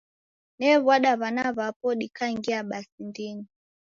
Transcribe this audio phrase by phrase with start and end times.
[0.59, 3.45] Ne'wada w'ana w'apo dikangia basi ndini.